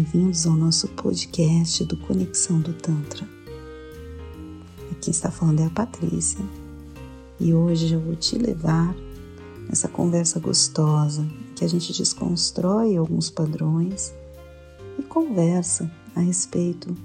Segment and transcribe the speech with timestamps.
[0.00, 3.28] bem-vindos ao nosso podcast do Conexão do Tantra.
[4.92, 6.40] Aqui está falando é a Patrícia
[7.38, 8.94] e hoje eu vou te levar
[9.68, 14.14] nessa conversa gostosa que a gente desconstrói alguns padrões
[14.98, 16.96] e conversa a respeito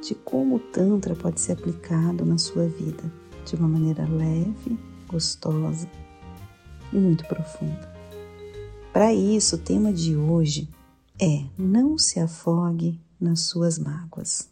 [0.00, 3.02] de como o Tantra pode ser aplicado na sua vida
[3.44, 5.88] de uma maneira leve, gostosa
[6.92, 7.92] e muito profunda.
[8.92, 10.68] Para isso, o tema de hoje
[11.18, 14.48] é não se afogue nas suas mágoas.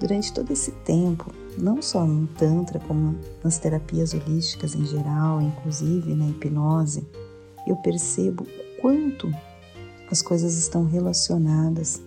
[0.00, 6.14] Durante todo esse tempo, não só no Tantra, como nas terapias holísticas em geral, inclusive
[6.14, 7.06] na hipnose,
[7.66, 8.46] eu percebo
[8.80, 9.32] quanto
[10.10, 12.00] as coisas estão relacionadas,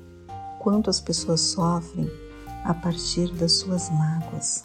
[0.60, 2.10] quanto as pessoas sofrem
[2.64, 4.64] a partir das suas mágoas.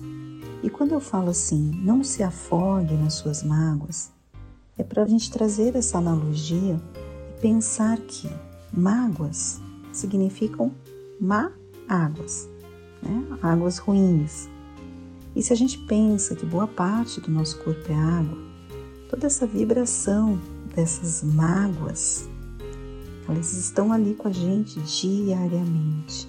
[0.62, 4.10] E quando eu falo assim, não se afogue nas suas mágoas,
[4.78, 6.80] é para a gente trazer essa analogia
[7.40, 8.28] pensar que
[8.72, 9.60] mágoas
[9.92, 10.72] significam
[11.20, 11.52] má
[11.88, 12.48] águas,
[13.02, 13.26] né?
[13.42, 14.48] águas ruins.
[15.34, 18.38] E se a gente pensa que boa parte do nosso corpo é água,
[19.10, 20.40] toda essa vibração
[20.74, 22.28] dessas mágoas,
[23.28, 26.28] elas estão ali com a gente diariamente.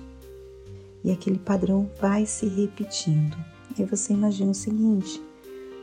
[1.04, 3.38] E aquele padrão vai se repetindo.
[3.78, 5.22] E você imagina o seguinte: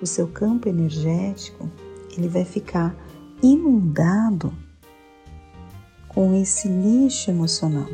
[0.03, 1.70] o seu campo energético
[2.16, 2.94] ele vai ficar
[3.42, 4.53] inundado
[6.15, 7.89] com esse lixo emocional,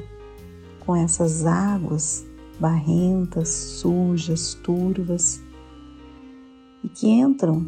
[0.80, 2.24] com essas águas
[2.60, 5.40] barrentas, sujas, turvas
[6.84, 7.66] e que entram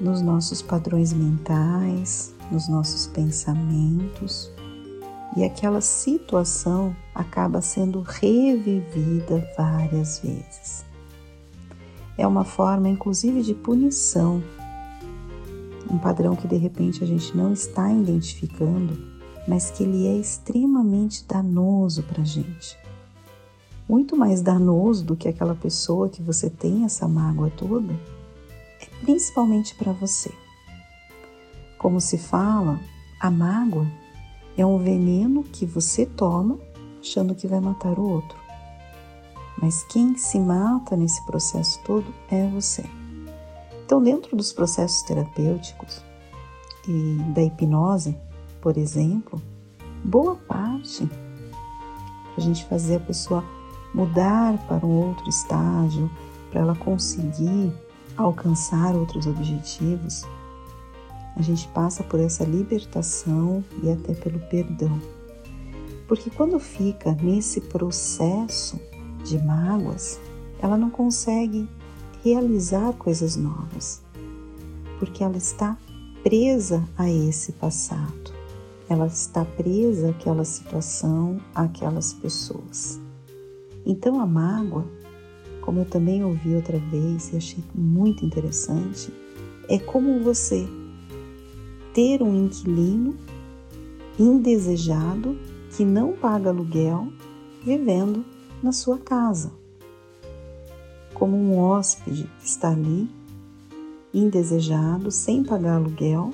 [0.00, 4.50] nos nossos padrões mentais, nos nossos pensamentos
[5.36, 10.84] e aquela situação acaba sendo revivida várias vezes.
[12.18, 14.42] É uma forma, inclusive, de punição,
[15.90, 19.11] um padrão que de repente a gente não está identificando
[19.46, 22.78] mas que ele é extremamente danoso para a gente.
[23.88, 27.92] Muito mais danoso do que aquela pessoa que você tem essa mágoa toda,
[28.80, 30.32] é principalmente para você.
[31.78, 32.78] Como se fala,
[33.20, 33.86] a mágoa
[34.56, 36.58] é um veneno que você toma
[37.00, 38.38] achando que vai matar o outro.
[39.60, 42.84] Mas quem se mata nesse processo todo é você.
[43.84, 46.02] Então, dentro dos processos terapêuticos
[46.88, 48.16] e da hipnose,
[48.62, 49.42] por exemplo,
[50.04, 53.44] boa parte para a gente fazer a pessoa
[53.92, 56.08] mudar para um outro estágio,
[56.50, 57.72] para ela conseguir
[58.16, 60.22] alcançar outros objetivos,
[61.36, 64.98] a gente passa por essa libertação e até pelo perdão.
[66.06, 68.78] Porque quando fica nesse processo
[69.24, 70.20] de mágoas,
[70.60, 71.68] ela não consegue
[72.22, 74.02] realizar coisas novas,
[74.98, 75.76] porque ela está
[76.22, 78.31] presa a esse passado
[78.92, 83.00] ela está presa àquela situação, àquelas pessoas.
[83.86, 84.84] Então a mágoa,
[85.62, 89.12] como eu também ouvi outra vez e achei muito interessante,
[89.68, 90.68] é como você
[91.94, 93.16] ter um inquilino
[94.18, 95.38] indesejado
[95.74, 97.10] que não paga aluguel
[97.64, 98.24] vivendo
[98.62, 99.50] na sua casa.
[101.14, 103.08] Como um hóspede que está ali,
[104.12, 106.30] indesejado, sem pagar aluguel,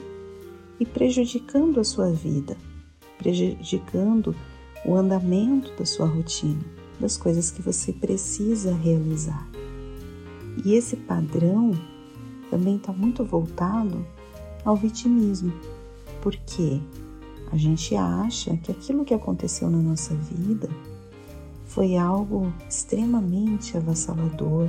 [0.80, 2.56] e prejudicando a sua vida,
[3.16, 4.34] prejudicando
[4.84, 6.62] o andamento da sua rotina,
[7.00, 9.48] das coisas que você precisa realizar.
[10.64, 11.72] E esse padrão
[12.50, 14.04] também está muito voltado
[14.64, 15.52] ao vitimismo,
[16.22, 16.80] porque
[17.50, 20.68] a gente acha que aquilo que aconteceu na nossa vida
[21.64, 24.68] foi algo extremamente avassalador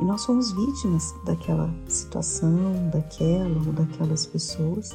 [0.00, 4.92] e nós somos vítimas daquela situação, daquela ou daquelas pessoas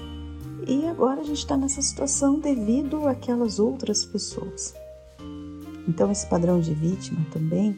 [0.67, 4.73] e agora a gente está nessa situação devido àquelas outras pessoas.
[5.87, 7.77] Então, esse padrão de vítima também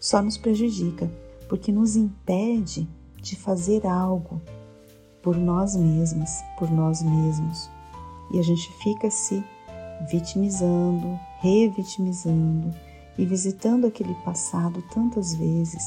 [0.00, 1.10] só nos prejudica,
[1.48, 2.88] porque nos impede
[3.20, 4.40] de fazer algo
[5.22, 7.68] por nós mesmas, por nós mesmos.
[8.32, 9.44] E a gente fica se
[10.10, 12.74] vitimizando, revitimizando
[13.16, 15.82] e visitando aquele passado tantas vezes,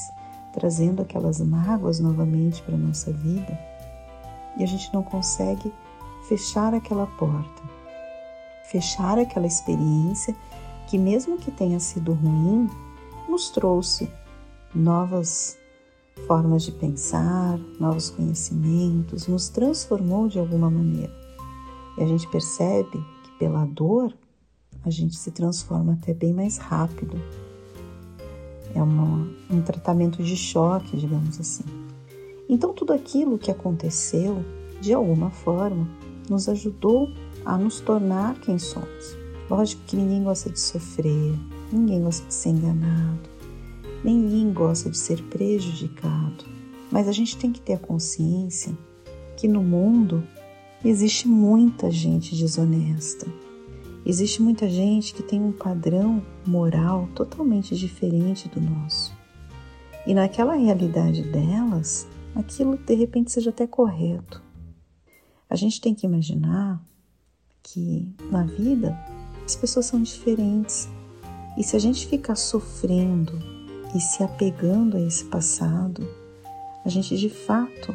[0.54, 3.58] trazendo aquelas mágoas novamente para a nossa vida,
[4.58, 5.72] e a gente não consegue
[6.32, 7.62] fechar aquela porta,
[8.72, 10.34] fechar aquela experiência
[10.88, 12.70] que, mesmo que tenha sido ruim,
[13.28, 14.10] nos trouxe
[14.74, 15.58] novas
[16.26, 21.12] formas de pensar, novos conhecimentos, nos transformou de alguma maneira.
[21.98, 24.14] E a gente percebe que pela dor
[24.86, 27.20] a gente se transforma até bem mais rápido.
[28.74, 31.66] É uma, um tratamento de choque, digamos assim.
[32.48, 34.46] Então, tudo aquilo que aconteceu,
[34.80, 35.90] de alguma forma,
[36.30, 37.10] nos ajudou
[37.46, 39.18] a nos tornar quem somos.
[39.50, 41.38] Lógico que ninguém gosta de sofrer,
[41.72, 43.30] ninguém gosta de ser enganado,
[44.04, 46.46] ninguém gosta de ser prejudicado,
[46.92, 48.78] mas a gente tem que ter a consciência
[49.36, 50.24] que no mundo
[50.84, 53.28] existe muita gente desonesta.
[54.06, 59.16] Existe muita gente que tem um padrão moral totalmente diferente do nosso.
[60.08, 64.42] E naquela realidade delas, aquilo de repente seja até correto.
[65.52, 66.82] A gente tem que imaginar
[67.62, 68.98] que na vida
[69.46, 70.88] as pessoas são diferentes.
[71.58, 73.38] E se a gente ficar sofrendo
[73.94, 76.08] e se apegando a esse passado,
[76.86, 77.94] a gente de fato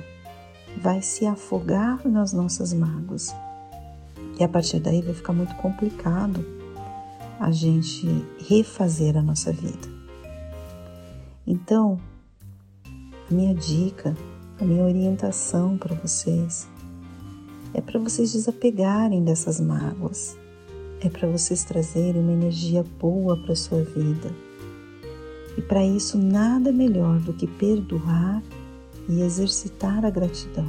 [0.82, 3.34] vai se afogar nas nossas mágoas.
[4.38, 6.44] E a partir daí vai ficar muito complicado
[7.40, 8.06] a gente
[8.46, 9.88] refazer a nossa vida.
[11.46, 11.98] Então,
[13.30, 14.14] a minha dica,
[14.60, 16.68] a minha orientação para vocês
[17.76, 20.36] é para vocês desapegarem dessas mágoas
[21.00, 24.30] é para vocês trazerem uma energia boa para sua vida.
[25.56, 28.42] E para isso nada melhor do que perdoar
[29.08, 30.66] e exercitar a gratidão.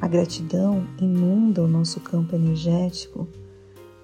[0.00, 3.28] A gratidão inunda o nosso campo energético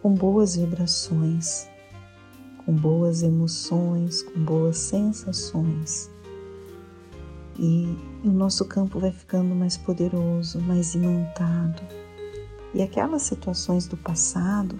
[0.02, 1.66] com boas vibrações,
[2.64, 6.10] com boas emoções, com boas sensações.
[7.58, 7.88] E
[8.24, 12.05] o nosso campo vai ficando mais poderoso, mais imantado.
[12.76, 14.78] E aquelas situações do passado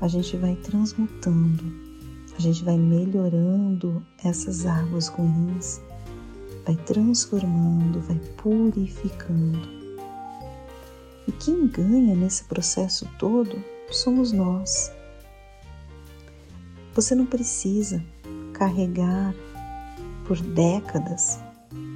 [0.00, 1.62] a gente vai transmutando,
[2.36, 5.80] a gente vai melhorando essas águas ruins,
[6.66, 9.60] vai transformando, vai purificando.
[11.28, 13.62] E quem ganha nesse processo todo
[13.92, 14.90] somos nós.
[16.94, 18.04] Você não precisa
[18.52, 19.32] carregar
[20.26, 21.38] por décadas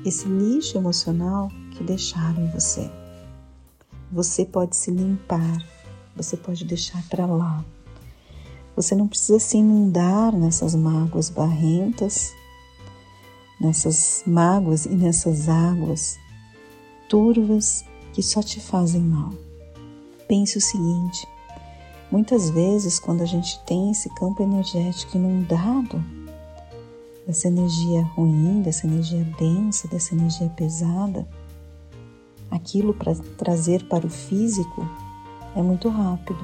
[0.05, 2.89] esse lixo emocional que deixaram em você.
[4.11, 5.63] Você pode se limpar,
[6.17, 7.65] você pode deixar para lá.
[8.75, 12.33] Você não precisa se inundar nessas mágoas barrentas,
[13.61, 16.19] nessas mágoas e nessas águas
[17.09, 19.33] turvas que só te fazem mal.
[20.27, 21.27] Pense o seguinte:
[22.11, 26.03] muitas vezes, quando a gente tem esse campo energético inundado,
[27.27, 31.29] dessa energia ruim, dessa energia densa, dessa energia pesada,
[32.51, 34.87] aquilo para trazer para o físico
[35.55, 36.39] é muito rápido.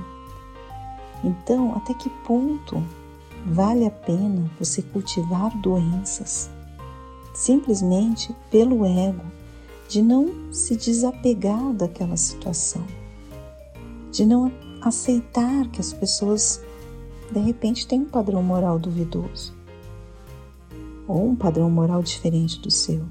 [1.22, 2.82] Então, até que ponto
[3.46, 6.50] vale a pena você cultivar doenças
[7.34, 9.24] simplesmente pelo ego
[9.88, 12.84] de não se desapegar daquela situação,
[14.10, 14.50] de não
[14.80, 16.62] aceitar que as pessoas
[17.30, 19.52] de repente têm um padrão moral duvidoso
[21.06, 23.04] ou um padrão moral diferente do seu.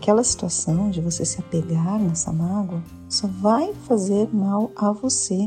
[0.00, 5.46] Aquela situação de você se apegar nessa mágoa só vai fazer mal a você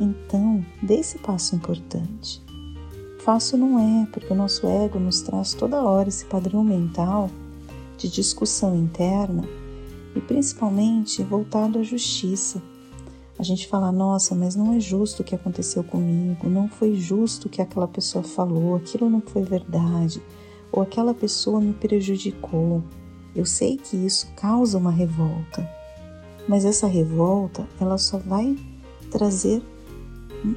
[0.00, 2.40] então, dê esse passo importante.
[3.18, 7.28] Fácil não é, porque o nosso ego nos traz toda hora esse padrão mental
[7.98, 9.42] de discussão interna
[10.14, 12.62] e principalmente voltado à justiça.
[13.36, 17.48] A gente fala, nossa, mas não é justo o que aconteceu comigo, não foi justo
[17.48, 20.22] o que aquela pessoa falou, aquilo não foi verdade,
[20.70, 22.84] ou aquela pessoa me prejudicou.
[23.34, 25.68] Eu sei que isso causa uma revolta,
[26.48, 28.56] mas essa revolta ela só vai
[29.10, 29.62] trazer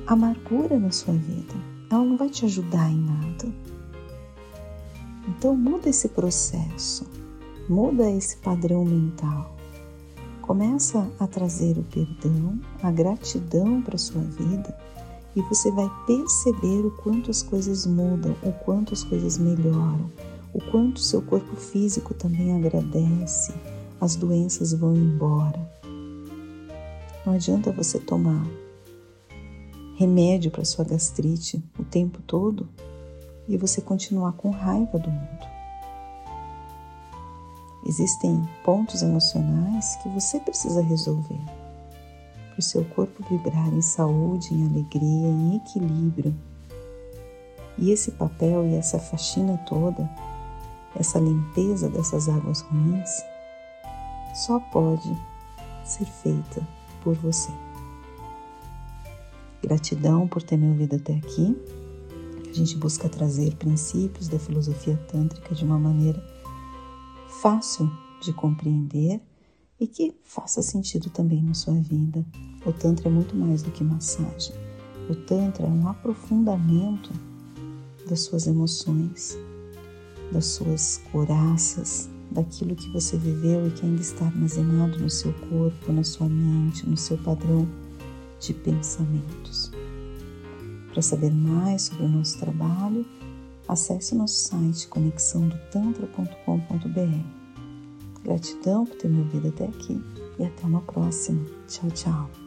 [0.08, 1.54] amargura na sua vida.
[1.90, 3.54] Ela não vai te ajudar em nada.
[5.28, 7.06] Então muda esse processo,
[7.70, 9.56] muda esse padrão mental.
[10.42, 14.76] Começa a trazer o perdão, a gratidão para sua vida
[15.36, 20.12] e você vai perceber o quanto as coisas mudam, o quanto as coisas melhoram,
[20.54, 23.54] o quanto seu corpo físico também agradece,
[24.00, 25.60] as doenças vão embora.
[27.26, 28.46] Não adianta você tomar
[29.96, 32.68] remédio para sua gastrite o tempo todo
[33.48, 35.48] e você continuar com raiva do mundo.
[37.86, 41.40] Existem pontos emocionais que você precisa resolver
[42.54, 46.36] para o seu corpo vibrar em saúde, em alegria, em equilíbrio.
[47.78, 50.08] E esse papel e essa faxina toda,
[50.96, 53.10] essa limpeza dessas águas ruins,
[54.34, 55.10] só pode
[55.84, 56.66] ser feita
[57.04, 57.52] por você.
[59.62, 61.58] Gratidão por ter me ouvido até aqui.
[62.50, 66.24] A gente busca trazer princípios da filosofia tântrica de uma maneira
[67.42, 67.90] fácil
[68.22, 69.22] de compreender
[69.80, 72.26] e que faça sentido também na sua vida.
[72.66, 74.56] O Tantra é muito mais do que massagem.
[75.10, 77.12] O Tantra é um aprofundamento
[78.08, 79.38] das suas emoções,
[80.34, 85.94] das suas coraças, daquilo que você viveu e que ainda está armazenado no seu corpo,
[85.94, 87.66] na sua mente, no seu padrão
[88.40, 89.72] de pensamentos.
[90.92, 93.06] Para saber mais sobre o nosso trabalho,
[93.68, 97.44] acesse o nosso site conexãodotantra.com.br.
[98.24, 100.02] Gratidão por ter me ouvido até aqui
[100.40, 101.46] e até uma próxima.
[101.68, 102.43] Tchau, tchau.